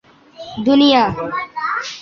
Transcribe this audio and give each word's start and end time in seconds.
دنیا 0.65 1.05